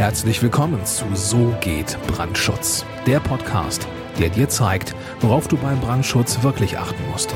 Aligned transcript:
Herzlich 0.00 0.40
willkommen 0.40 0.82
zu 0.86 1.04
So 1.12 1.54
geht 1.60 1.98
Brandschutz, 2.06 2.86
der 3.06 3.20
Podcast, 3.20 3.86
der 4.18 4.30
dir 4.30 4.48
zeigt, 4.48 4.94
worauf 5.20 5.46
du 5.46 5.58
beim 5.58 5.78
Brandschutz 5.78 6.42
wirklich 6.42 6.78
achten 6.78 7.02
musst. 7.10 7.34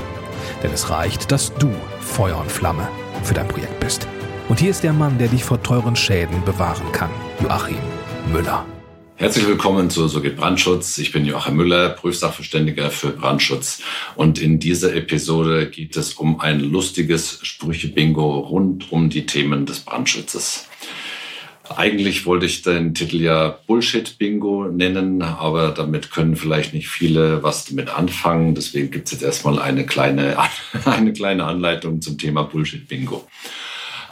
Denn 0.63 0.71
es 0.73 0.89
reicht, 0.89 1.31
dass 1.31 1.53
du 1.57 1.71
Feuer 2.01 2.39
und 2.39 2.51
Flamme 2.51 2.89
für 3.23 3.35
dein 3.35 3.49
Projekt 3.49 3.79
bist. 3.81 4.09
Und 4.49 4.61
hier 4.61 4.71
ist 4.71 4.83
der 4.83 4.95
Mann, 4.95 5.19
der 5.19 5.29
dich 5.29 5.45
vor 5.45 5.63
teuren 5.63 5.95
Schäden 5.95 6.43
bewahren 6.47 6.91
kann, 6.93 7.11
Joachim 7.43 7.77
Müller. 8.33 8.65
Herzlich 9.17 9.47
willkommen 9.47 9.91
zu 9.91 10.09
So 10.09 10.23
geht 10.23 10.39
Brandschutz. 10.39 10.97
Ich 10.97 11.13
bin 11.13 11.27
Joachim 11.27 11.57
Müller, 11.57 11.91
Prüfsachverständiger 11.91 12.91
für 12.91 13.11
Brandschutz. 13.11 13.83
Und 14.17 14.41
in 14.41 14.59
dieser 14.59 14.95
Episode 14.95 15.69
geht 15.69 15.99
es 15.99 16.15
um 16.15 16.41
ein 16.41 16.61
lustiges 16.61 17.41
Sprüche-Bingo 17.43 18.39
rund 18.39 18.91
um 18.91 19.11
die 19.11 19.27
Themen 19.27 19.67
des 19.67 19.81
Brandschutzes. 19.81 20.67
Eigentlich 21.69 22.27
wollte 22.27 22.45
ich 22.45 22.61
den 22.63 22.95
Titel 22.95 23.23
ja 23.23 23.59
Bullshit-Bingo 23.67 24.67
nennen, 24.67 25.23
aber 25.23 25.71
damit 25.71 26.11
können 26.11 26.37
vielleicht 26.37 26.75
nicht 26.75 26.89
viele 26.89 27.43
was 27.43 27.65
damit 27.65 27.89
anfangen. 27.89 28.55
Deswegen 28.55 28.91
gibt 28.91 29.07
es 29.07 29.13
jetzt 29.13 29.23
erstmal 29.23 29.59
eine 29.59 29.87
kleine, 29.87 30.37
eine 30.85 31.13
kleine 31.13 31.45
Anleitung 31.45 32.03
zum 32.03 32.19
Thema 32.19 32.43
Bullshit-Bingo. 32.43 33.27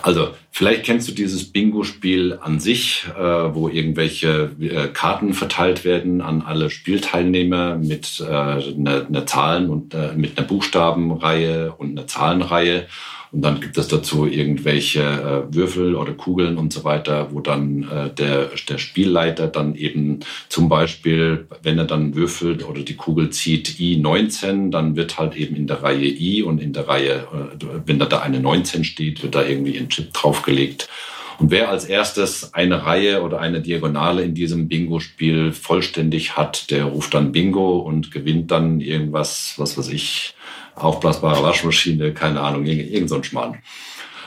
Also 0.00 0.34
vielleicht 0.52 0.84
kennst 0.84 1.08
du 1.08 1.12
dieses 1.12 1.50
Bingo-Spiel 1.50 2.38
an 2.40 2.60
sich, 2.60 3.06
äh, 3.18 3.20
wo 3.20 3.68
irgendwelche 3.68 4.52
äh, 4.60 4.88
Karten 4.88 5.34
verteilt 5.34 5.84
werden 5.84 6.20
an 6.20 6.42
alle 6.42 6.70
Spielteilnehmer 6.70 7.76
mit 7.76 8.20
äh, 8.20 8.32
einer, 8.32 9.06
einer 9.06 9.26
Zahlen 9.26 9.70
und 9.70 9.94
äh, 9.94 10.12
mit 10.14 10.38
einer 10.38 10.46
Buchstabenreihe 10.46 11.72
und 11.72 11.98
einer 11.98 12.06
Zahlenreihe. 12.06 12.86
Und 13.32 13.40
dann 13.40 13.60
gibt 13.62 13.78
es 13.78 13.88
dazu 13.88 14.26
irgendwelche 14.26 15.00
äh, 15.00 15.54
Würfel 15.54 15.94
oder 15.94 16.12
Kugeln 16.12 16.58
und 16.58 16.70
so 16.70 16.84
weiter, 16.84 17.28
wo 17.30 17.40
dann 17.40 17.88
äh, 17.90 18.10
der, 18.10 18.50
der 18.68 18.76
Spielleiter 18.76 19.48
dann 19.48 19.74
eben 19.74 20.20
zum 20.50 20.68
Beispiel, 20.68 21.46
wenn 21.62 21.78
er 21.78 21.86
dann 21.86 22.14
würfelt 22.14 22.68
oder 22.68 22.82
die 22.82 22.94
Kugel 22.94 23.30
zieht 23.30 23.68
I19, 23.78 24.70
dann 24.70 24.96
wird 24.96 25.18
halt 25.18 25.34
eben 25.34 25.56
in 25.56 25.66
der 25.66 25.82
Reihe 25.82 26.04
I 26.04 26.42
und 26.42 26.60
in 26.60 26.74
der 26.74 26.88
Reihe, 26.88 27.26
wenn 27.86 27.98
da, 27.98 28.06
eine 28.18 28.38
19 28.38 28.84
steht, 28.84 29.22
wird 29.22 29.34
da 29.34 29.42
irgendwie 29.42 29.78
ein 29.78 29.88
Chip 29.88 30.12
draufgelegt. 30.42 30.88
Und 31.38 31.50
wer 31.50 31.70
als 31.70 31.86
erstes 31.86 32.54
eine 32.54 32.84
Reihe 32.84 33.22
oder 33.22 33.40
eine 33.40 33.60
Diagonale 33.60 34.22
in 34.22 34.34
diesem 34.34 34.68
Bingo-Spiel 34.68 35.52
vollständig 35.52 36.36
hat, 36.36 36.70
der 36.70 36.84
ruft 36.84 37.14
dann 37.14 37.32
Bingo 37.32 37.78
und 37.78 38.10
gewinnt 38.10 38.50
dann 38.50 38.80
irgendwas, 38.80 39.54
was 39.56 39.76
weiß 39.76 39.88
ich, 39.88 40.34
aufblasbare 40.74 41.42
Waschmaschine, 41.42 42.12
keine 42.12 42.40
Ahnung, 42.40 42.64
irgend, 42.64 43.08
so 43.08 43.22
Schmarrn. 43.22 43.58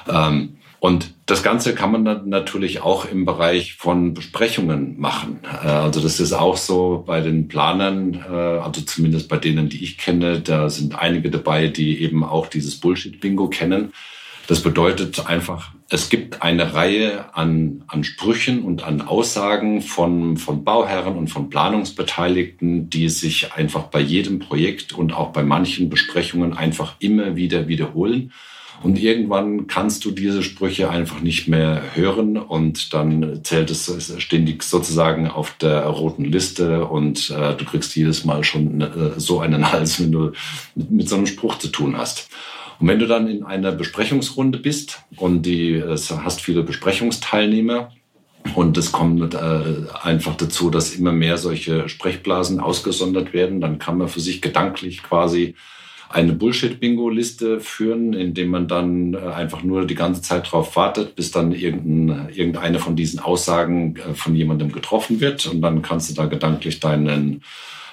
Ähm, 0.09 0.57
und 0.79 1.13
das 1.25 1.41
Ganze 1.41 1.73
kann 1.73 1.91
man 1.91 2.05
dann 2.05 2.29
natürlich 2.29 2.81
auch 2.81 3.05
im 3.05 3.25
Bereich 3.25 3.75
von 3.75 4.13
Besprechungen 4.13 4.99
machen. 4.99 5.39
Äh, 5.43 5.67
also 5.67 6.01
das 6.01 6.19
ist 6.19 6.33
auch 6.33 6.57
so 6.57 7.03
bei 7.07 7.21
den 7.21 7.47
Planern, 7.47 8.25
äh, 8.29 8.33
also 8.33 8.81
zumindest 8.81 9.29
bei 9.29 9.37
denen, 9.37 9.69
die 9.69 9.83
ich 9.83 9.97
kenne, 9.97 10.41
da 10.41 10.69
sind 10.69 10.99
einige 10.99 11.31
dabei, 11.31 11.67
die 11.67 12.01
eben 12.01 12.23
auch 12.23 12.47
dieses 12.47 12.79
Bullshit-Bingo 12.79 13.47
kennen. 13.47 13.93
Das 14.47 14.61
bedeutet 14.61 15.25
einfach, 15.25 15.74
es 15.89 16.09
gibt 16.09 16.41
eine 16.41 16.73
Reihe 16.73 17.35
an, 17.35 17.83
an 17.87 18.03
Sprüchen 18.03 18.63
und 18.63 18.83
an 18.83 19.01
Aussagen 19.01 19.81
von, 19.81 20.37
von 20.37 20.63
Bauherren 20.63 21.15
und 21.15 21.27
von 21.27 21.49
Planungsbeteiligten, 21.49 22.89
die 22.89 23.09
sich 23.09 23.53
einfach 23.53 23.83
bei 23.83 23.99
jedem 23.99 24.39
Projekt 24.39 24.93
und 24.93 25.13
auch 25.13 25.31
bei 25.31 25.43
manchen 25.43 25.89
Besprechungen 25.89 26.53
einfach 26.53 26.95
immer 26.99 27.35
wieder 27.35 27.67
wiederholen. 27.67 28.31
Und 28.83 28.99
irgendwann 28.99 29.67
kannst 29.67 30.03
du 30.05 30.11
diese 30.11 30.43
Sprüche 30.43 30.89
einfach 30.89 31.21
nicht 31.21 31.47
mehr 31.47 31.81
hören 31.93 32.37
und 32.37 32.93
dann 32.93 33.41
zählt 33.43 33.71
es 33.71 34.13
ständig 34.17 34.63
sozusagen 34.63 35.27
auf 35.27 35.55
der 35.57 35.85
roten 35.85 36.25
Liste 36.25 36.85
und 36.85 37.29
äh, 37.29 37.55
du 37.55 37.63
kriegst 37.63 37.95
jedes 37.95 38.25
Mal 38.25 38.43
schon 38.43 38.81
äh, 38.81 39.11
so 39.17 39.39
einen 39.39 39.71
Hals, 39.71 40.01
wenn 40.01 40.11
du 40.11 40.31
mit, 40.75 40.91
mit 40.91 41.09
so 41.09 41.15
einem 41.15 41.27
Spruch 41.27 41.57
zu 41.57 41.69
tun 41.69 41.95
hast. 41.97 42.29
Und 42.79 42.87
wenn 42.87 42.99
du 42.99 43.07
dann 43.07 43.27
in 43.27 43.43
einer 43.43 43.71
Besprechungsrunde 43.71 44.59
bist 44.59 45.03
und 45.17 45.43
die 45.43 45.75
es 45.75 46.11
hast 46.11 46.41
viele 46.41 46.63
Besprechungsteilnehmer, 46.63 47.91
und 48.53 48.77
es 48.77 48.91
kommt 48.91 49.33
äh, 49.33 49.63
einfach 50.03 50.35
dazu, 50.35 50.69
dass 50.69 50.93
immer 50.93 51.11
mehr 51.11 51.37
solche 51.37 51.89
Sprechblasen 51.89 52.59
ausgesondert 52.59 53.33
werden. 53.33 53.59
Dann 53.59 53.79
kann 53.79 53.97
man 53.97 54.07
für 54.07 54.19
sich 54.19 54.41
gedanklich 54.41 55.01
quasi 55.01 55.55
eine 56.09 56.33
Bullshit-Bingo-Liste 56.33 57.59
führen, 57.59 58.13
indem 58.13 58.49
man 58.49 58.67
dann 58.67 59.15
äh, 59.15 59.17
einfach 59.17 59.63
nur 59.63 59.85
die 59.85 59.95
ganze 59.95 60.21
Zeit 60.21 60.45
darauf 60.45 60.75
wartet, 60.75 61.15
bis 61.15 61.31
dann 61.31 61.51
irgendein, 61.51 62.29
irgendeine 62.33 62.79
von 62.79 62.95
diesen 62.95 63.19
Aussagen 63.19 63.95
äh, 63.95 64.13
von 64.13 64.35
jemandem 64.35 64.71
getroffen 64.71 65.19
wird. 65.19 65.47
Und 65.47 65.61
dann 65.61 65.81
kannst 65.81 66.11
du 66.11 66.13
da 66.13 66.25
gedanklich 66.27 66.79
deinen 66.79 67.41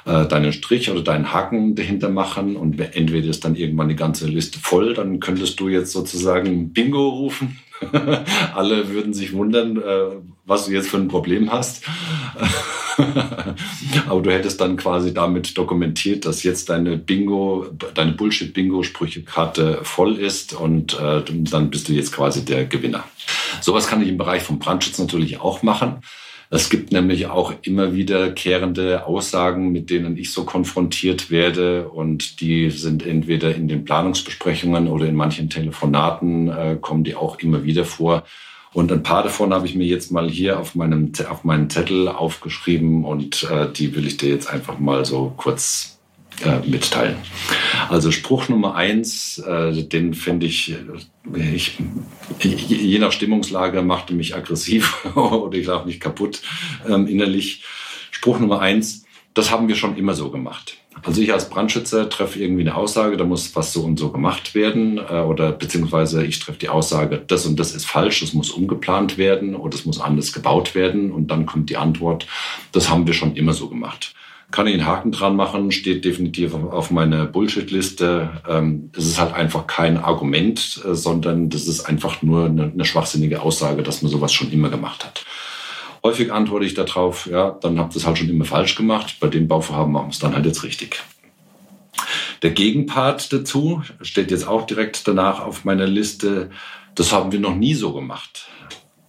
äh, 0.04 0.26
deinen 0.26 0.52
Strich 0.52 0.90
oder 0.90 1.02
deinen 1.02 1.32
Haken 1.32 1.74
dahinter 1.74 2.08
machen 2.08 2.56
und 2.56 2.80
entweder 2.80 3.28
ist 3.28 3.44
dann 3.44 3.56
irgendwann 3.56 3.88
die 3.88 3.96
ganze 3.96 4.26
Liste 4.26 4.58
voll, 4.58 4.94
dann 4.94 5.20
könntest 5.20 5.60
du 5.60 5.68
jetzt 5.68 5.92
sozusagen 5.92 6.72
Bingo 6.72 7.08
rufen. 7.08 7.58
Alle 8.54 8.90
würden 8.90 9.12
sich 9.12 9.32
wundern, 9.32 9.76
äh, 9.76 10.16
was 10.44 10.66
du 10.66 10.72
jetzt 10.72 10.88
für 10.88 10.98
ein 10.98 11.08
Problem 11.08 11.50
hast. 11.50 11.84
Aber 14.08 14.20
du 14.20 14.30
hättest 14.30 14.60
dann 14.60 14.76
quasi 14.76 15.14
damit 15.14 15.56
dokumentiert, 15.56 16.26
dass 16.26 16.42
jetzt 16.42 16.68
deine 16.68 16.96
Bingo, 16.96 17.66
deine 17.94 18.12
Bullshit-Bingo-Sprüchekarte 18.12 19.80
voll 19.82 20.16
ist 20.16 20.52
und 20.52 20.98
äh, 21.00 21.22
dann 21.26 21.70
bist 21.70 21.88
du 21.88 21.92
jetzt 21.92 22.12
quasi 22.12 22.44
der 22.44 22.66
Gewinner. 22.66 23.04
Sowas 23.60 23.86
kann 23.86 24.02
ich 24.02 24.08
im 24.08 24.18
Bereich 24.18 24.42
vom 24.42 24.58
Brandschutz 24.58 24.98
natürlich 24.98 25.40
auch 25.40 25.62
machen. 25.62 26.02
Es 26.54 26.68
gibt 26.68 26.92
nämlich 26.92 27.28
auch 27.28 27.54
immer 27.62 27.94
wiederkehrende 27.94 29.06
Aussagen, 29.06 29.72
mit 29.72 29.88
denen 29.88 30.18
ich 30.18 30.32
so 30.32 30.44
konfrontiert 30.44 31.30
werde 31.30 31.88
und 31.88 32.42
die 32.42 32.68
sind 32.68 33.06
entweder 33.06 33.54
in 33.54 33.68
den 33.68 33.86
Planungsbesprechungen 33.86 34.86
oder 34.86 35.06
in 35.06 35.14
manchen 35.14 35.48
Telefonaten 35.48 36.48
äh, 36.50 36.76
kommen 36.78 37.04
die 37.04 37.14
auch 37.14 37.38
immer 37.38 37.64
wieder 37.64 37.86
vor. 37.86 38.24
Und 38.74 38.92
ein 38.92 39.02
paar 39.02 39.22
davon 39.22 39.54
habe 39.54 39.64
ich 39.64 39.74
mir 39.74 39.86
jetzt 39.86 40.12
mal 40.12 40.28
hier 40.28 40.60
auf 40.60 40.74
meinem 40.74 41.12
auf 41.26 41.42
meinen 41.42 41.70
Zettel 41.70 42.06
aufgeschrieben 42.06 43.06
und 43.06 43.44
äh, 43.44 43.72
die 43.72 43.96
will 43.96 44.06
ich 44.06 44.18
dir 44.18 44.28
jetzt 44.28 44.50
einfach 44.50 44.78
mal 44.78 45.06
so 45.06 45.32
kurz 45.38 46.01
äh, 46.44 46.60
mitteilen. 46.66 47.16
Also 47.88 48.10
Spruch 48.10 48.48
Nummer 48.48 48.74
eins, 48.74 49.38
äh, 49.38 49.82
den 49.82 50.14
finde 50.14 50.46
ich, 50.46 50.72
äh, 50.72 51.54
ich, 51.54 51.78
je 52.40 52.98
nach 52.98 53.12
Stimmungslage 53.12 53.82
machte 53.82 54.14
mich 54.14 54.34
aggressiv 54.34 55.06
oder 55.16 55.56
ich 55.56 55.66
lag 55.66 55.84
mich 55.84 56.00
kaputt 56.00 56.42
ähm, 56.88 57.06
innerlich. 57.06 57.62
Spruch 58.10 58.38
Nummer 58.38 58.60
eins, 58.60 59.04
das 59.34 59.50
haben 59.50 59.68
wir 59.68 59.74
schon 59.74 59.96
immer 59.96 60.14
so 60.14 60.30
gemacht. 60.30 60.76
Also 61.04 61.20
ich 61.20 61.32
als 61.32 61.48
Brandschützer 61.48 62.08
treffe 62.08 62.38
irgendwie 62.38 62.62
eine 62.62 62.76
Aussage, 62.76 63.16
da 63.16 63.24
muss 63.24 63.56
was 63.56 63.72
so 63.72 63.82
und 63.82 63.98
so 63.98 64.10
gemacht 64.10 64.54
werden 64.54 64.98
äh, 64.98 65.22
oder 65.22 65.52
beziehungsweise 65.52 66.24
ich 66.24 66.38
treffe 66.38 66.58
die 66.58 66.68
Aussage, 66.68 67.22
das 67.26 67.46
und 67.46 67.58
das 67.58 67.74
ist 67.74 67.86
falsch, 67.86 68.20
das 68.20 68.34
muss 68.34 68.50
umgeplant 68.50 69.18
werden 69.18 69.56
oder 69.56 69.74
es 69.74 69.84
muss 69.84 70.00
anders 70.00 70.32
gebaut 70.32 70.74
werden 70.74 71.10
und 71.10 71.30
dann 71.30 71.46
kommt 71.46 71.70
die 71.70 71.76
Antwort, 71.76 72.26
das 72.72 72.90
haben 72.90 73.06
wir 73.06 73.14
schon 73.14 73.36
immer 73.36 73.54
so 73.54 73.68
gemacht 73.68 74.14
kann 74.52 74.66
ich 74.66 74.74
einen 74.74 74.86
Haken 74.86 75.10
dran 75.10 75.34
machen, 75.34 75.72
steht 75.72 76.04
definitiv 76.04 76.54
auf 76.54 76.90
meiner 76.90 77.26
Bullshit-Liste. 77.26 78.42
Ähm, 78.48 78.90
es 78.96 79.06
ist 79.06 79.18
halt 79.18 79.34
einfach 79.34 79.66
kein 79.66 79.96
Argument, 79.96 80.80
äh, 80.84 80.94
sondern 80.94 81.48
das 81.48 81.66
ist 81.66 81.86
einfach 81.86 82.22
nur 82.22 82.46
eine, 82.46 82.64
eine 82.64 82.84
schwachsinnige 82.84 83.42
Aussage, 83.42 83.82
dass 83.82 84.02
man 84.02 84.12
sowas 84.12 84.32
schon 84.32 84.52
immer 84.52 84.68
gemacht 84.68 85.04
hat. 85.04 85.24
Häufig 86.04 86.32
antworte 86.32 86.66
ich 86.66 86.74
darauf, 86.74 87.26
ja, 87.26 87.56
dann 87.60 87.78
habt 87.78 87.94
ihr 87.94 87.98
es 87.98 88.06
halt 88.06 88.18
schon 88.18 88.28
immer 88.28 88.44
falsch 88.44 88.74
gemacht. 88.74 89.16
Bei 89.20 89.28
dem 89.28 89.48
Bauvorhaben 89.48 89.92
machen 89.92 90.08
wir 90.08 90.12
es 90.12 90.18
dann 90.18 90.34
halt 90.34 90.46
jetzt 90.46 90.62
richtig. 90.64 91.02
Der 92.42 92.50
Gegenpart 92.50 93.32
dazu 93.32 93.82
steht 94.00 94.30
jetzt 94.32 94.46
auch 94.46 94.66
direkt 94.66 95.06
danach 95.06 95.40
auf 95.40 95.64
meiner 95.64 95.86
Liste. 95.86 96.50
Das 96.94 97.12
haben 97.12 97.32
wir 97.32 97.40
noch 97.40 97.54
nie 97.54 97.74
so 97.74 97.92
gemacht. 97.92 98.48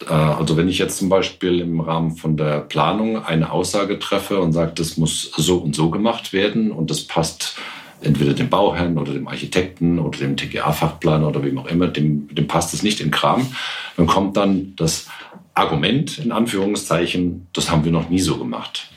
Äh, 0.09 0.13
also 0.13 0.57
wenn 0.57 0.67
ich 0.67 0.77
jetzt 0.77 0.97
zum 0.97 1.09
Beispiel 1.09 1.59
im 1.59 1.79
Rahmen 1.79 2.15
von 2.15 2.37
der 2.37 2.61
Planung 2.61 3.23
eine 3.23 3.51
Aussage 3.51 3.99
treffe 3.99 4.39
und 4.39 4.53
sage, 4.53 4.73
das 4.75 4.97
muss 4.97 5.31
so 5.35 5.57
und 5.57 5.75
so 5.75 5.89
gemacht 5.89 6.33
werden 6.33 6.71
und 6.71 6.89
das 6.89 7.03
passt 7.03 7.55
entweder 8.01 8.33
dem 8.33 8.49
Bauherrn 8.49 8.97
oder 8.97 9.13
dem 9.13 9.27
Architekten 9.27 9.99
oder 9.99 10.19
dem 10.19 10.35
TGA-Fachplaner 10.35 11.27
oder 11.27 11.43
wem 11.43 11.57
auch 11.57 11.67
immer, 11.67 11.87
dem, 11.87 12.27
dem 12.33 12.47
passt 12.47 12.73
es 12.73 12.83
nicht 12.83 12.99
in 12.99 13.11
Kram, 13.11 13.47
dann 13.95 14.07
kommt 14.07 14.35
dann 14.35 14.73
das 14.75 15.07
Argument 15.53 16.19
in 16.19 16.31
Anführungszeichen, 16.31 17.47
das 17.53 17.71
haben 17.71 17.85
wir 17.85 17.91
noch 17.91 18.09
nie 18.09 18.19
so 18.19 18.37
gemacht. 18.37 18.89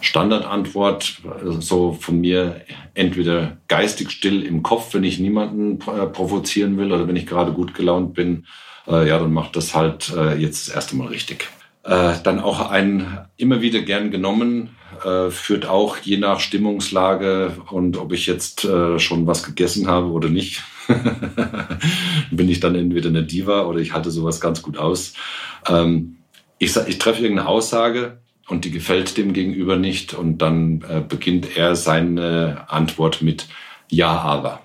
Standardantwort 0.00 1.20
so 1.58 1.92
von 1.98 2.20
mir 2.20 2.60
entweder 2.94 3.56
geistig 3.66 4.10
still 4.10 4.42
im 4.42 4.62
Kopf, 4.62 4.94
wenn 4.94 5.02
ich 5.02 5.18
niemanden 5.18 5.80
äh, 5.80 6.06
provozieren 6.06 6.76
will 6.76 6.92
oder 6.92 7.08
wenn 7.08 7.16
ich 7.16 7.26
gerade 7.26 7.52
gut 7.52 7.74
gelaunt 7.74 8.14
bin 8.14 8.46
äh, 8.88 9.08
ja, 9.08 9.18
dann 9.18 9.32
macht 9.32 9.56
das 9.56 9.74
halt 9.74 10.12
äh, 10.16 10.36
jetzt 10.36 10.68
das 10.68 10.74
erste 10.74 10.96
Mal 10.96 11.08
richtig. 11.08 11.48
Äh, 11.82 12.14
dann 12.24 12.40
auch 12.40 12.70
ein 12.70 13.26
immer 13.36 13.60
wieder 13.60 13.80
gern 13.82 14.10
genommen, 14.10 14.70
äh, 15.04 15.30
führt 15.30 15.66
auch 15.66 15.98
je 15.98 16.16
nach 16.16 16.40
Stimmungslage 16.40 17.52
und 17.70 17.96
ob 17.96 18.12
ich 18.12 18.26
jetzt 18.26 18.64
äh, 18.64 18.98
schon 18.98 19.26
was 19.26 19.44
gegessen 19.44 19.86
habe 19.86 20.08
oder 20.08 20.28
nicht, 20.28 20.64
bin 22.30 22.48
ich 22.48 22.60
dann 22.60 22.74
entweder 22.74 23.08
eine 23.08 23.22
Diva 23.22 23.66
oder 23.66 23.78
ich 23.78 23.92
halte 23.92 24.10
sowas 24.10 24.40
ganz 24.40 24.62
gut 24.62 24.78
aus. 24.78 25.14
Ähm, 25.68 26.16
ich, 26.58 26.76
ich 26.76 26.98
treffe 26.98 27.22
irgendeine 27.22 27.48
Aussage 27.48 28.18
und 28.48 28.64
die 28.64 28.70
gefällt 28.70 29.16
dem 29.16 29.32
Gegenüber 29.32 29.76
nicht 29.76 30.14
und 30.14 30.38
dann 30.38 30.84
äh, 30.88 31.00
beginnt 31.06 31.56
er 31.56 31.76
seine 31.76 32.64
Antwort 32.68 33.22
mit 33.22 33.46
Ja, 33.90 34.18
aber. 34.18 34.60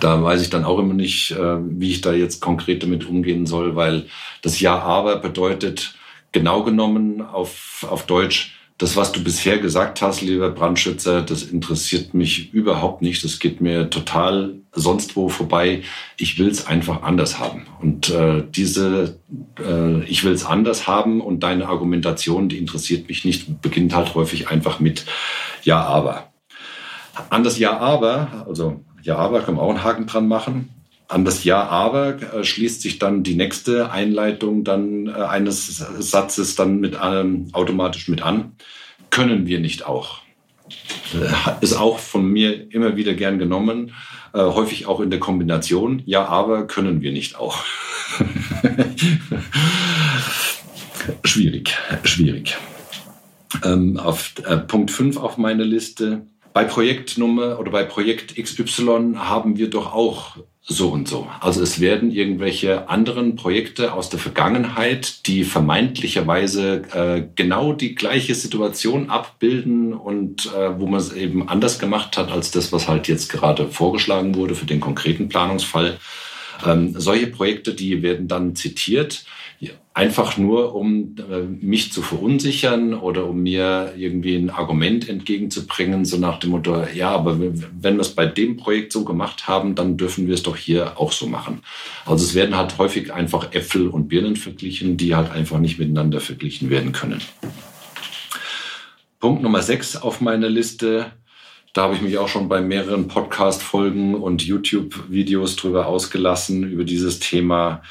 Da 0.00 0.22
weiß 0.22 0.42
ich 0.42 0.50
dann 0.50 0.64
auch 0.64 0.78
immer 0.78 0.94
nicht, 0.94 1.32
äh, 1.32 1.56
wie 1.60 1.90
ich 1.90 2.00
da 2.00 2.12
jetzt 2.12 2.40
konkret 2.40 2.82
damit 2.82 3.06
umgehen 3.06 3.46
soll, 3.46 3.76
weil 3.76 4.06
das 4.42 4.60
Ja, 4.60 4.78
aber 4.78 5.16
bedeutet 5.16 5.94
genau 6.32 6.62
genommen 6.62 7.20
auf, 7.22 7.86
auf 7.88 8.06
Deutsch, 8.06 8.54
das, 8.78 8.96
was 8.96 9.12
du 9.12 9.22
bisher 9.22 9.58
gesagt 9.58 10.02
hast, 10.02 10.20
lieber 10.20 10.50
Brandschützer, 10.50 11.22
das 11.22 11.44
interessiert 11.44 12.12
mich 12.12 12.52
überhaupt 12.52 13.02
nicht. 13.02 13.22
Das 13.22 13.38
geht 13.38 13.60
mir 13.60 13.88
total 13.88 14.56
sonst 14.72 15.14
wo 15.14 15.28
vorbei. 15.28 15.82
Ich 16.16 16.40
will 16.40 16.48
es 16.48 16.66
einfach 16.66 17.02
anders 17.02 17.38
haben. 17.38 17.66
Und 17.80 18.10
äh, 18.10 18.42
diese, 18.50 19.20
äh, 19.60 20.02
ich 20.04 20.24
will 20.24 20.32
es 20.32 20.44
anders 20.44 20.88
haben 20.88 21.20
und 21.20 21.44
deine 21.44 21.68
Argumentation, 21.68 22.48
die 22.48 22.58
interessiert 22.58 23.08
mich 23.08 23.24
nicht, 23.24 23.62
beginnt 23.62 23.94
halt 23.94 24.14
häufig 24.16 24.48
einfach 24.48 24.80
mit 24.80 25.06
Ja, 25.62 25.80
aber. 25.84 26.32
An 27.30 27.44
das 27.44 27.60
Ja, 27.60 27.78
aber, 27.78 28.44
also 28.48 28.80
Ja, 29.04 29.16
aber 29.16 29.42
können 29.42 29.58
wir 29.58 29.62
auch 29.62 29.70
einen 29.70 29.84
Haken 29.84 30.06
dran 30.06 30.26
machen. 30.26 30.70
An 31.08 31.26
das 31.26 31.44
Ja, 31.44 31.64
aber 31.64 32.16
äh, 32.34 32.42
schließt 32.42 32.80
sich 32.80 32.98
dann 32.98 33.22
die 33.22 33.34
nächste 33.34 33.90
Einleitung 33.90 34.64
dann 34.64 35.08
äh, 35.08 35.12
eines 35.12 35.76
Satzes 35.76 36.54
dann 36.54 36.80
mit 36.80 36.96
ähm, 37.00 37.48
automatisch 37.52 38.08
mit 38.08 38.22
an. 38.22 38.52
Können 39.10 39.46
wir 39.46 39.60
nicht 39.60 39.86
auch? 39.86 40.20
Äh, 41.12 41.30
ist 41.60 41.74
auch 41.74 41.98
von 41.98 42.26
mir 42.26 42.72
immer 42.72 42.96
wieder 42.96 43.12
gern 43.14 43.38
genommen, 43.38 43.92
häufig 44.36 44.86
auch 44.86 44.98
in 44.98 45.10
der 45.10 45.20
Kombination. 45.20 46.02
Ja, 46.06 46.24
aber 46.24 46.66
können 46.66 47.02
wir 47.02 47.12
nicht 47.12 47.36
auch? 47.36 47.62
schwierig, 51.24 51.78
schwierig. 52.02 52.56
Ähm, 53.64 53.96
auf 53.96 54.32
Punkt 54.66 54.90
5 54.90 55.18
auf 55.18 55.38
meiner 55.38 55.64
Liste. 55.64 56.26
Bei 56.54 56.62
Projektnummer 56.62 57.58
oder 57.58 57.72
bei 57.72 57.82
Projekt 57.82 58.36
XY 58.36 59.16
haben 59.16 59.58
wir 59.58 59.68
doch 59.68 59.92
auch 59.92 60.36
so 60.62 60.90
und 60.90 61.08
so. 61.08 61.26
Also 61.40 61.60
es 61.60 61.80
werden 61.80 62.12
irgendwelche 62.12 62.88
anderen 62.88 63.34
Projekte 63.34 63.92
aus 63.92 64.08
der 64.08 64.20
Vergangenheit, 64.20 65.26
die 65.26 65.42
vermeintlicherweise 65.42 66.82
äh, 66.94 67.24
genau 67.34 67.72
die 67.72 67.96
gleiche 67.96 68.36
Situation 68.36 69.10
abbilden 69.10 69.94
und 69.94 70.46
äh, 70.54 70.78
wo 70.78 70.86
man 70.86 71.00
es 71.00 71.12
eben 71.12 71.48
anders 71.48 71.80
gemacht 71.80 72.16
hat 72.16 72.30
als 72.30 72.52
das, 72.52 72.72
was 72.72 72.86
halt 72.86 73.08
jetzt 73.08 73.32
gerade 73.32 73.66
vorgeschlagen 73.66 74.36
wurde 74.36 74.54
für 74.54 74.66
den 74.66 74.78
konkreten 74.78 75.28
Planungsfall. 75.28 75.98
Ähm, 76.66 76.94
solche 76.98 77.26
Projekte, 77.28 77.74
die 77.74 78.02
werden 78.02 78.28
dann 78.28 78.54
zitiert 78.54 79.24
einfach 79.94 80.36
nur, 80.36 80.74
um 80.74 81.14
äh, 81.30 81.42
mich 81.64 81.92
zu 81.92 82.02
verunsichern 82.02 82.94
oder 82.94 83.26
um 83.26 83.44
mir 83.44 83.94
irgendwie 83.96 84.34
ein 84.34 84.50
Argument 84.50 85.08
entgegenzubringen, 85.08 86.04
so 86.04 86.16
nach 86.16 86.40
dem 86.40 86.50
Motto, 86.50 86.84
ja, 86.92 87.10
aber 87.10 87.38
wenn 87.38 87.94
wir 87.94 88.00
es 88.00 88.14
bei 88.14 88.26
dem 88.26 88.56
Projekt 88.56 88.92
so 88.92 89.04
gemacht 89.04 89.46
haben, 89.46 89.76
dann 89.76 89.96
dürfen 89.96 90.26
wir 90.26 90.34
es 90.34 90.42
doch 90.42 90.56
hier 90.56 90.98
auch 91.00 91.12
so 91.12 91.28
machen. 91.28 91.60
Also 92.04 92.24
es 92.24 92.34
werden 92.34 92.56
halt 92.56 92.76
häufig 92.76 93.12
einfach 93.12 93.54
Äpfel 93.54 93.86
und 93.86 94.08
Birnen 94.08 94.34
verglichen, 94.34 94.96
die 94.96 95.14
halt 95.14 95.30
einfach 95.30 95.60
nicht 95.60 95.78
miteinander 95.78 96.20
verglichen 96.20 96.70
werden 96.70 96.90
können. 96.90 97.22
Punkt 99.20 99.42
Nummer 99.42 99.62
sechs 99.62 99.96
auf 99.96 100.20
meiner 100.20 100.48
Liste. 100.48 101.12
Da 101.74 101.82
habe 101.82 101.96
ich 101.96 102.02
mich 102.02 102.18
auch 102.18 102.28
schon 102.28 102.48
bei 102.48 102.60
mehreren 102.60 103.08
Podcast-Folgen 103.08 104.14
und 104.14 104.42
YouTube-Videos 104.42 105.56
drüber 105.56 105.86
ausgelassen, 105.86 106.62
über 106.62 106.84
dieses 106.84 107.18
Thema 107.18 107.82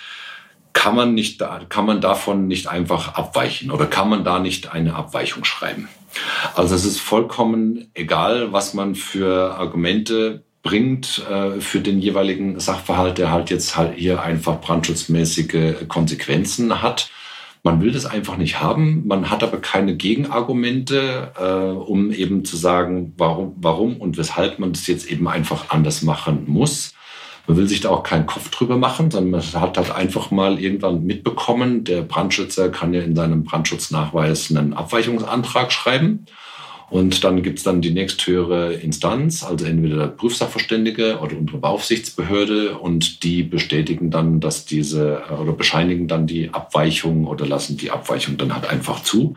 kann 0.72 0.96
man 0.96 1.14
nicht, 1.14 1.44
kann 1.68 1.86
man 1.86 2.00
davon 2.00 2.48
nicht 2.48 2.68
einfach 2.68 3.16
abweichen 3.16 3.72
oder 3.72 3.86
kann 3.86 4.08
man 4.10 4.24
da 4.24 4.40
nicht 4.40 4.72
eine 4.72 4.96
Abweichung 4.96 5.44
schreiben? 5.44 5.90
Also 6.56 6.76
es 6.76 6.86
ist 6.86 7.02
vollkommen 7.02 7.92
egal, 7.94 8.54
was 8.54 8.74
man 8.74 8.96
für 8.96 9.56
Argumente 9.56 10.44
bringt 10.62 11.22
äh, 11.30 11.60
für 11.60 11.82
den 11.82 12.00
jeweiligen 12.00 12.62
Sachverhalt, 12.62 13.18
der 13.18 13.32
halt 13.32 13.50
jetzt 13.50 13.76
halt 13.76 13.98
hier 13.98 14.22
einfach 14.22 14.62
brandschutzmäßige 14.62 15.90
Konsequenzen 15.90 16.82
hat. 16.82 17.12
Man 17.66 17.82
will 17.82 17.92
das 17.92 18.06
einfach 18.06 18.36
nicht 18.36 18.60
haben. 18.60 19.08
Man 19.08 19.30
hat 19.30 19.42
aber 19.42 19.58
keine 19.58 19.96
Gegenargumente, 19.96 21.32
äh, 21.40 21.72
um 21.72 22.12
eben 22.12 22.44
zu 22.44 22.58
sagen, 22.58 23.14
warum, 23.18 23.54
warum 23.56 23.98
und 23.98 24.18
weshalb 24.18 24.60
man 24.60 24.74
das 24.74 24.86
jetzt 24.88 25.10
eben 25.10 25.30
einfach 25.30 25.70
anders 25.70 26.02
machen 26.02 26.44
muss. 26.46 26.94
Man 27.48 27.56
will 27.56 27.68
sich 27.68 27.80
da 27.80 27.90
auch 27.90 28.04
keinen 28.04 28.26
Kopf 28.26 28.50
drüber 28.52 28.78
machen, 28.78 29.12
sondern 29.12 29.32
man 29.32 29.62
hat 29.62 29.78
halt 29.78 29.92
einfach 29.92 30.30
mal 30.30 30.60
irgendwann 30.60 31.04
mitbekommen, 31.04 31.86
der 31.86 32.02
Brandschützer 32.02 32.70
kann 32.70 32.94
ja 32.94 33.02
in 33.02 33.16
seinem 33.16 33.44
Brandschutznachweis 33.46 34.52
einen 34.52 34.74
Abweichungsantrag 34.74 35.72
schreiben. 35.72 36.26
Und 36.94 37.24
dann 37.24 37.42
gibt's 37.42 37.64
dann 37.64 37.82
die 37.82 37.90
nächsthöhere 37.90 38.74
Instanz, 38.74 39.44
also 39.44 39.66
entweder 39.66 39.98
der 39.98 40.08
Prüfsachverständige 40.10 41.18
oder 41.22 41.36
unsere 41.36 41.58
Beaufsichtsbehörde 41.58 42.78
und 42.78 43.24
die 43.24 43.42
bestätigen 43.42 44.12
dann, 44.12 44.40
dass 44.40 44.66
diese 44.66 45.24
oder 45.42 45.54
bescheinigen 45.54 46.08
dann 46.08 46.28
die 46.28 46.54
Abweichung 46.54 47.26
oder 47.26 47.48
lassen 47.48 47.78
die 47.78 47.90
Abweichung 47.90 48.38
dann 48.38 48.54
halt 48.54 48.70
einfach 48.70 49.02
zu. 49.02 49.34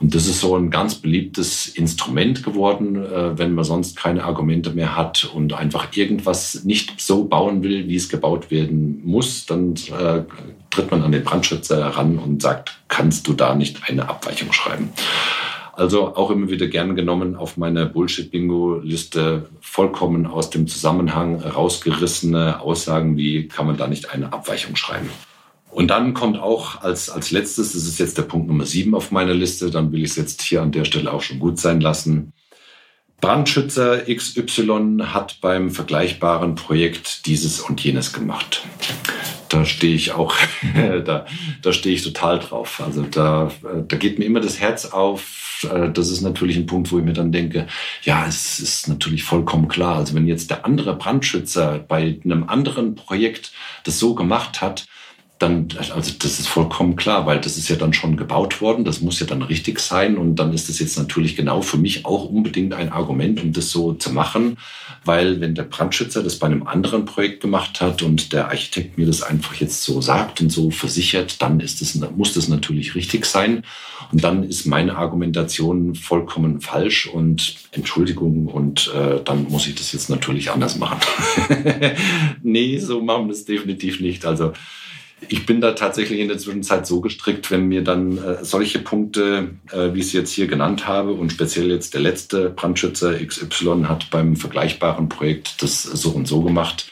Und 0.00 0.16
das 0.16 0.26
ist 0.26 0.40
so 0.40 0.56
ein 0.56 0.70
ganz 0.70 0.96
beliebtes 0.96 1.68
Instrument 1.68 2.42
geworden, 2.42 2.96
äh, 2.96 3.38
wenn 3.38 3.54
man 3.54 3.64
sonst 3.64 3.96
keine 3.96 4.24
Argumente 4.24 4.70
mehr 4.70 4.96
hat 4.96 5.30
und 5.32 5.52
einfach 5.52 5.96
irgendwas 5.96 6.64
nicht 6.64 7.00
so 7.00 7.26
bauen 7.26 7.62
will, 7.62 7.86
wie 7.86 7.96
es 7.96 8.08
gebaut 8.08 8.50
werden 8.50 9.02
muss, 9.04 9.46
dann 9.46 9.74
äh, 9.96 10.22
tritt 10.70 10.90
man 10.90 11.02
an 11.02 11.12
den 11.12 11.22
Brandschützer 11.22 11.76
heran 11.76 12.18
und 12.18 12.42
sagt, 12.42 12.80
kannst 12.88 13.28
du 13.28 13.34
da 13.34 13.54
nicht 13.54 13.88
eine 13.88 14.08
Abweichung 14.08 14.52
schreiben? 14.52 14.90
Also 15.78 16.16
auch 16.16 16.32
immer 16.32 16.50
wieder 16.50 16.66
gern 16.66 16.96
genommen 16.96 17.36
auf 17.36 17.56
meiner 17.56 17.86
Bullshit-Bingo-Liste 17.86 19.48
vollkommen 19.60 20.26
aus 20.26 20.50
dem 20.50 20.66
Zusammenhang 20.66 21.40
rausgerissene 21.40 22.60
Aussagen 22.60 23.16
wie, 23.16 23.46
kann 23.46 23.68
man 23.68 23.76
da 23.76 23.86
nicht 23.86 24.10
eine 24.10 24.32
Abweichung 24.32 24.74
schreiben? 24.74 25.08
Und 25.70 25.86
dann 25.86 26.14
kommt 26.14 26.36
auch 26.36 26.82
als, 26.82 27.08
als 27.08 27.30
letztes, 27.30 27.74
das 27.74 27.84
ist 27.84 28.00
jetzt 28.00 28.18
der 28.18 28.22
Punkt 28.22 28.48
Nummer 28.48 28.66
sieben 28.66 28.92
auf 28.92 29.12
meiner 29.12 29.34
Liste, 29.34 29.70
dann 29.70 29.92
will 29.92 30.02
ich 30.02 30.10
es 30.10 30.16
jetzt 30.16 30.42
hier 30.42 30.62
an 30.62 30.72
der 30.72 30.84
Stelle 30.84 31.12
auch 31.12 31.22
schon 31.22 31.38
gut 31.38 31.60
sein 31.60 31.80
lassen. 31.80 32.32
Brandschützer 33.20 34.12
XY 34.12 35.04
hat 35.04 35.40
beim 35.40 35.70
vergleichbaren 35.70 36.56
Projekt 36.56 37.24
dieses 37.26 37.60
und 37.60 37.84
jenes 37.84 38.12
gemacht. 38.12 38.64
Da 39.48 39.64
stehe 39.64 39.94
ich 39.94 40.10
auch, 40.10 40.34
da, 41.04 41.26
da 41.62 41.72
stehe 41.72 41.94
ich 41.94 42.02
total 42.02 42.40
drauf. 42.40 42.82
Also 42.84 43.02
da, 43.02 43.52
da 43.86 43.96
geht 43.96 44.18
mir 44.18 44.24
immer 44.24 44.40
das 44.40 44.58
Herz 44.58 44.86
auf. 44.86 45.47
Das 45.62 46.10
ist 46.10 46.20
natürlich 46.20 46.56
ein 46.56 46.66
Punkt, 46.66 46.92
wo 46.92 46.98
ich 46.98 47.04
mir 47.04 47.12
dann 47.12 47.32
denke, 47.32 47.66
ja, 48.02 48.26
es 48.26 48.60
ist 48.60 48.88
natürlich 48.88 49.24
vollkommen 49.24 49.68
klar. 49.68 49.96
Also 49.96 50.14
wenn 50.14 50.26
jetzt 50.26 50.50
der 50.50 50.64
andere 50.64 50.96
Brandschützer 50.96 51.78
bei 51.78 52.20
einem 52.24 52.44
anderen 52.48 52.94
Projekt 52.94 53.52
das 53.84 53.98
so 53.98 54.14
gemacht 54.14 54.60
hat, 54.60 54.86
dann, 55.38 55.68
also 55.78 56.12
das 56.18 56.40
ist 56.40 56.48
vollkommen 56.48 56.96
klar, 56.96 57.24
weil 57.26 57.40
das 57.40 57.56
ist 57.56 57.68
ja 57.68 57.76
dann 57.76 57.92
schon 57.92 58.16
gebaut 58.16 58.60
worden, 58.60 58.84
das 58.84 59.00
muss 59.00 59.20
ja 59.20 59.26
dann 59.26 59.42
richtig 59.42 59.78
sein 59.78 60.16
und 60.18 60.36
dann 60.36 60.52
ist 60.52 60.68
das 60.68 60.80
jetzt 60.80 60.98
natürlich 60.98 61.36
genau 61.36 61.62
für 61.62 61.76
mich 61.76 62.04
auch 62.04 62.24
unbedingt 62.28 62.74
ein 62.74 62.90
Argument, 62.90 63.40
um 63.42 63.52
das 63.52 63.70
so 63.70 63.92
zu 63.92 64.12
machen, 64.12 64.58
weil 65.04 65.40
wenn 65.40 65.54
der 65.54 65.62
Brandschützer 65.62 66.24
das 66.24 66.40
bei 66.40 66.46
einem 66.46 66.66
anderen 66.66 67.04
Projekt 67.04 67.40
gemacht 67.40 67.80
hat 67.80 68.02
und 68.02 68.32
der 68.32 68.48
Architekt 68.48 68.98
mir 68.98 69.06
das 69.06 69.22
einfach 69.22 69.54
jetzt 69.54 69.84
so 69.84 70.00
sagt 70.00 70.40
und 70.40 70.50
so 70.50 70.72
versichert, 70.72 71.40
dann 71.40 71.60
ist 71.60 71.80
das, 71.80 71.94
muss 72.16 72.34
das 72.34 72.48
natürlich 72.48 72.96
richtig 72.96 73.24
sein 73.24 73.62
und 74.10 74.24
dann 74.24 74.42
ist 74.42 74.66
meine 74.66 74.96
Argumentation 74.96 75.94
vollkommen 75.94 76.60
falsch 76.60 77.06
und 77.06 77.56
Entschuldigung 77.70 78.46
und 78.46 78.92
äh, 78.92 79.20
dann 79.24 79.44
muss 79.50 79.68
ich 79.68 79.76
das 79.76 79.92
jetzt 79.92 80.10
natürlich 80.10 80.50
anders 80.50 80.78
machen. 80.78 80.98
nee, 82.42 82.78
so 82.78 83.00
machen 83.00 83.26
wir 83.26 83.34
das 83.34 83.44
definitiv 83.44 84.00
nicht. 84.00 84.26
Also 84.26 84.52
ich 85.28 85.46
bin 85.46 85.60
da 85.60 85.72
tatsächlich 85.72 86.20
in 86.20 86.28
der 86.28 86.38
Zwischenzeit 86.38 86.86
so 86.86 87.00
gestrickt, 87.00 87.50
wenn 87.50 87.66
mir 87.66 87.82
dann 87.82 88.18
äh, 88.18 88.44
solche 88.44 88.78
Punkte, 88.78 89.50
äh, 89.72 89.92
wie 89.92 90.00
ich 90.00 90.06
es 90.06 90.12
jetzt 90.12 90.32
hier 90.32 90.46
genannt 90.46 90.86
habe, 90.86 91.12
und 91.12 91.32
speziell 91.32 91.70
jetzt 91.70 91.94
der 91.94 92.00
letzte 92.00 92.50
Brandschützer 92.50 93.14
XY 93.14 93.84
hat 93.84 94.10
beim 94.10 94.36
vergleichbaren 94.36 95.08
Projekt 95.08 95.62
das 95.62 95.82
so 95.82 96.10
und 96.10 96.28
so 96.28 96.42
gemacht. 96.42 96.88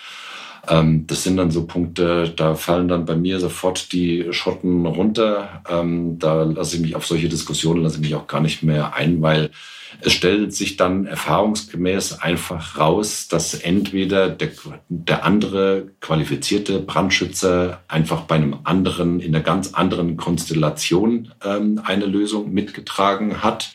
Ähm, 0.69 1.07
das 1.07 1.23
sind 1.23 1.37
dann 1.37 1.51
so 1.51 1.67
Punkte, 1.67 2.33
da 2.35 2.55
fallen 2.55 2.89
dann 2.89 3.05
bei 3.05 3.17
mir 3.17 3.41
sofort 3.41 3.93
die 3.93 4.27
Schotten 4.31 4.87
runter. 4.87 5.63
Ähm, 5.69 6.19
da 6.19 6.43
lasse 6.43 6.77
ich 6.77 6.83
mich 6.83 6.97
auf 6.97 7.07
solche 7.07 7.29
Diskussionen 7.29 7.83
lasse 7.83 7.97
ich 7.97 8.03
mich 8.03 8.15
auch 8.15 8.27
gar 8.27 8.41
nicht 8.41 8.63
mehr 8.63 8.95
ein, 8.95 9.23
weil 9.23 9.51
es 10.01 10.13
stellt 10.13 10.55
sich 10.55 10.77
dann 10.77 11.07
erfahrungsgemäß 11.07 12.21
einfach 12.21 12.79
raus, 12.79 13.29
dass 13.29 13.55
entweder 13.55 14.29
der, 14.29 14.51
der 14.89 15.25
andere 15.25 15.89
qualifizierte 16.01 16.81
Brandschützer 16.81 17.83
einfach 17.89 18.23
bei 18.23 18.37
einem 18.37 18.59
anderen, 18.65 19.21
in 19.21 19.35
einer 19.35 19.45
ganz 19.45 19.75
anderen 19.75 20.17
Konstellation 20.17 21.33
ähm, 21.45 21.81
eine 21.85 22.07
Lösung 22.07 22.53
mitgetragen 22.53 23.43
hat. 23.43 23.73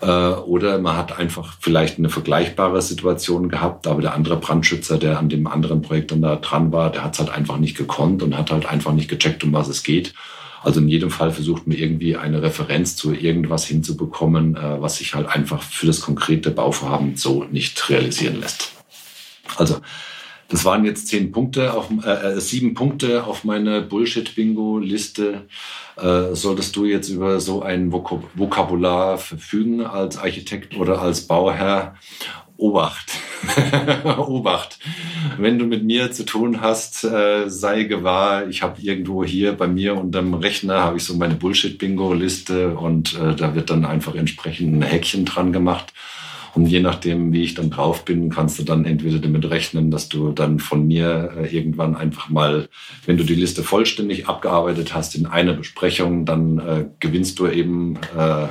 Äh, 0.00 0.06
oder 0.06 0.78
man 0.78 0.96
hat 0.96 1.18
einfach 1.18 1.56
vielleicht 1.60 1.98
eine 1.98 2.08
vergleichbare 2.08 2.82
Situation 2.82 3.48
gehabt, 3.48 3.86
aber 3.86 4.02
der 4.02 4.14
andere 4.14 4.36
Brandschützer, 4.36 4.98
der 4.98 5.18
an 5.18 5.28
dem 5.28 5.46
anderen 5.46 5.82
Projekt 5.82 6.12
dann 6.12 6.22
da 6.22 6.36
dran 6.36 6.72
war, 6.72 6.90
der 6.90 7.04
hat 7.04 7.14
es 7.14 7.20
halt 7.20 7.30
einfach 7.30 7.58
nicht 7.58 7.76
gekonnt 7.76 8.22
und 8.22 8.36
hat 8.36 8.50
halt 8.50 8.66
einfach 8.66 8.92
nicht 8.92 9.08
gecheckt, 9.08 9.42
um 9.44 9.52
was 9.52 9.68
es 9.68 9.82
geht. 9.82 10.14
Also 10.62 10.80
in 10.80 10.88
jedem 10.88 11.10
Fall 11.10 11.30
versucht 11.30 11.66
man 11.66 11.76
irgendwie 11.76 12.16
eine 12.16 12.42
Referenz 12.42 12.96
zu 12.96 13.12
irgendwas 13.12 13.64
hinzubekommen, 13.64 14.56
äh, 14.56 14.80
was 14.80 14.98
sich 14.98 15.14
halt 15.14 15.28
einfach 15.28 15.62
für 15.62 15.86
das 15.86 16.00
konkrete 16.00 16.50
Bauvorhaben 16.50 17.16
so 17.16 17.44
nicht 17.44 17.88
realisieren 17.88 18.40
lässt. 18.40 18.72
Also 19.56 19.80
das 20.48 20.64
waren 20.64 20.84
jetzt 20.84 21.08
zehn 21.08 21.30
Punkte, 21.30 21.74
auf, 21.74 21.88
äh, 22.04 22.10
äh, 22.10 22.40
sieben 22.40 22.74
Punkte 22.74 23.24
auf 23.24 23.44
meiner 23.44 23.82
Bullshit-Bingo-Liste. 23.82 25.46
Äh, 25.96 26.34
solltest 26.34 26.74
du 26.74 26.86
jetzt 26.86 27.10
über 27.10 27.40
so 27.40 27.62
ein 27.62 27.92
Vok 27.92 28.22
Vokabular 28.34 29.18
verfügen 29.18 29.82
als 29.84 30.16
Architekt 30.16 30.76
oder 30.76 31.02
als 31.02 31.26
Bauherr? 31.26 31.96
Obacht. 32.56 33.12
Obacht. 34.18 34.80
Wenn 35.38 35.60
du 35.60 35.66
mit 35.66 35.84
mir 35.84 36.10
zu 36.10 36.24
tun 36.24 36.60
hast, 36.60 37.04
äh, 37.04 37.48
sei 37.48 37.84
gewahr, 37.84 38.48
ich 38.48 38.62
habe 38.62 38.80
irgendwo 38.80 39.22
hier 39.22 39.52
bei 39.52 39.68
mir 39.68 39.96
unterm 39.96 40.34
Rechner 40.34 40.80
habe 40.82 40.96
ich 40.96 41.04
so 41.04 41.14
meine 41.14 41.34
Bullshit-Bingo-Liste 41.34 42.76
und 42.76 43.16
äh, 43.16 43.36
da 43.36 43.54
wird 43.54 43.70
dann 43.70 43.84
einfach 43.84 44.16
entsprechend 44.16 44.74
ein 44.74 44.82
Häkchen 44.82 45.24
dran 45.24 45.52
gemacht. 45.52 45.92
Und 46.58 46.66
je 46.66 46.80
nachdem, 46.80 47.32
wie 47.32 47.44
ich 47.44 47.54
dann 47.54 47.70
drauf 47.70 48.04
bin, 48.04 48.30
kannst 48.30 48.58
du 48.58 48.64
dann 48.64 48.84
entweder 48.84 49.20
damit 49.20 49.48
rechnen, 49.48 49.92
dass 49.92 50.08
du 50.08 50.32
dann 50.32 50.58
von 50.58 50.88
mir 50.88 51.30
äh, 51.36 51.56
irgendwann 51.56 51.94
einfach 51.94 52.30
mal, 52.30 52.68
wenn 53.06 53.16
du 53.16 53.22
die 53.22 53.36
Liste 53.36 53.62
vollständig 53.62 54.26
abgearbeitet 54.26 54.92
hast 54.92 55.14
in 55.14 55.26
einer 55.26 55.52
Besprechung, 55.52 56.24
dann 56.24 56.58
äh, 56.58 56.86
gewinnst 56.98 57.38
du 57.38 57.46
eben 57.46 57.94
äh, 58.18 58.48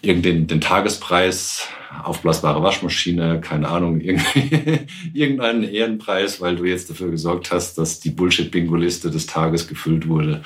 irgendeinen 0.00 0.46
den 0.46 0.62
Tagespreis, 0.62 1.68
aufblasbare 2.02 2.62
Waschmaschine, 2.62 3.42
keine 3.42 3.68
Ahnung, 3.68 4.00
irgendeinen 5.12 5.64
Ehrenpreis, 5.64 6.40
weil 6.40 6.56
du 6.56 6.64
jetzt 6.64 6.88
dafür 6.88 7.10
gesorgt 7.10 7.52
hast, 7.52 7.76
dass 7.76 8.00
die 8.00 8.10
Bullshit-Bingo-Liste 8.10 9.10
des 9.10 9.26
Tages 9.26 9.68
gefüllt 9.68 10.08
wurde. 10.08 10.42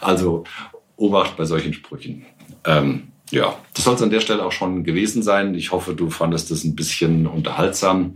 Also 0.00 0.42
Obacht 0.96 1.36
bei 1.36 1.44
solchen 1.44 1.72
Sprüchen. 1.72 2.24
Ähm, 2.64 3.11
ja, 3.32 3.58
das 3.72 3.84
soll 3.84 3.94
es 3.94 4.02
an 4.02 4.10
der 4.10 4.20
Stelle 4.20 4.44
auch 4.44 4.52
schon 4.52 4.84
gewesen 4.84 5.22
sein. 5.22 5.54
Ich 5.54 5.72
hoffe, 5.72 5.94
du 5.94 6.10
fandest 6.10 6.50
es 6.50 6.64
ein 6.64 6.76
bisschen 6.76 7.26
unterhaltsam. 7.26 8.14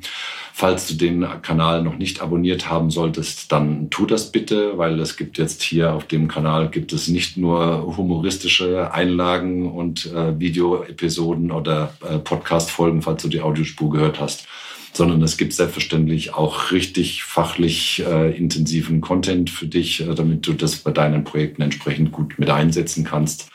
Falls 0.53 0.89
du 0.89 0.95
den 0.95 1.27
Kanal 1.41 1.83
noch 1.83 1.97
nicht 1.97 2.21
abonniert 2.21 2.69
haben 2.69 2.91
solltest, 2.91 3.51
dann 3.51 3.89
tu 3.89 4.05
das 4.05 4.31
bitte, 4.31 4.77
weil 4.77 5.01
es 5.01 5.17
gibt 5.17 5.39
jetzt 5.39 5.63
hier 5.63 5.95
auf 5.95 6.05
dem 6.07 6.29
Kanal 6.29 6.69
gibt 6.69 6.93
es 6.93 7.09
nicht 7.09 7.39
nur 7.39 7.97
humoristische 7.97 8.93
Einlagen 8.93 9.73
und 9.73 10.07
äh, 10.13 10.39
Videoepisoden 10.39 11.51
oder 11.51 11.95
äh, 12.07 12.19
Podcast-Folgen, 12.19 13.01
falls 13.01 13.23
du 13.23 13.29
die 13.29 13.41
Audiospur 13.41 13.91
gehört 13.91 14.21
hast, 14.21 14.47
sondern 14.93 15.23
es 15.23 15.39
gibt 15.39 15.55
selbstverständlich 15.55 16.35
auch 16.35 16.73
richtig 16.73 17.23
fachlich 17.25 18.05
äh, 18.07 18.37
intensiven 18.37 19.01
Content 19.01 19.49
für 19.49 19.67
dich, 19.67 20.03
äh, 20.03 20.15
damit 20.15 20.47
du 20.47 20.53
das 20.53 20.77
bei 20.77 20.91
deinen 20.91 21.25
Projekten 21.25 21.63
entsprechend 21.63 22.13
gut 22.13 22.39
mit 22.39 22.51
einsetzen 22.51 23.05
kannst. 23.05 23.49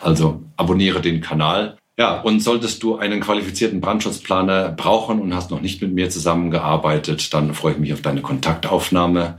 Also 0.00 0.42
abonniere 0.56 1.00
den 1.00 1.20
Kanal. 1.20 1.76
Ja, 1.96 2.20
und 2.20 2.40
solltest 2.40 2.82
du 2.82 2.96
einen 2.96 3.20
qualifizierten 3.20 3.80
Brandschutzplaner 3.80 4.70
brauchen 4.70 5.20
und 5.20 5.32
hast 5.34 5.52
noch 5.52 5.60
nicht 5.60 5.80
mit 5.80 5.92
mir 5.92 6.10
zusammengearbeitet, 6.10 7.32
dann 7.32 7.54
freue 7.54 7.74
ich 7.74 7.78
mich 7.78 7.92
auf 7.92 8.02
deine 8.02 8.20
Kontaktaufnahme. 8.20 9.38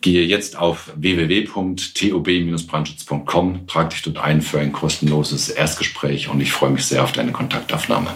Gehe 0.00 0.24
jetzt 0.24 0.58
auf 0.58 0.94
www.tob-brandschutz.com, 0.96 3.66
trag 3.66 3.90
dich 3.90 4.00
dort 4.00 4.16
ein 4.16 4.40
für 4.40 4.58
ein 4.58 4.72
kostenloses 4.72 5.50
Erstgespräch 5.50 6.30
und 6.30 6.40
ich 6.40 6.52
freue 6.52 6.70
mich 6.70 6.86
sehr 6.86 7.04
auf 7.04 7.12
deine 7.12 7.32
Kontaktaufnahme. 7.32 8.08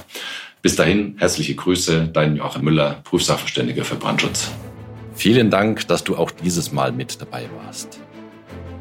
Bis 0.63 0.77
dahin, 0.77 1.17
herzliche 1.19 1.55
Grüße, 1.55 2.09
dein 2.11 2.37
Joachim 2.37 2.65
Müller, 2.65 3.03
Prüfsachverständiger 3.05 3.85
für 3.85 3.97
Brandschutz. 3.97 4.51
Vielen 5.15 5.51
Dank, 5.51 5.87
dass 5.89 6.05
du 6.05 6.17
auch 6.17 6.31
dieses 6.31 6.73
Mal 6.73 6.91
mit 6.91 7.21
dabei 7.21 7.51
warst. 7.63 8.01